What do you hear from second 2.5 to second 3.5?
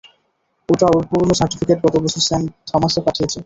থমাসে পাঠিয়েছি।